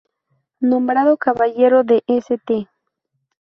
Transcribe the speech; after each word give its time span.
Nombrado 0.69 1.15
Caballero 1.25 1.83
de 1.83 2.01
St. 2.07 2.67